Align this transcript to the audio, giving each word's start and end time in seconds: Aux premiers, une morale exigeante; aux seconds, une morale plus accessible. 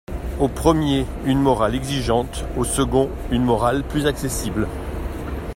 Aux 0.39 0.47
premiers, 0.47 1.05
une 1.25 1.39
morale 1.39 1.75
exigeante; 1.75 2.43
aux 2.57 2.63
seconds, 2.63 3.11
une 3.31 3.43
morale 3.43 3.83
plus 3.87 4.07
accessible. 4.07 4.65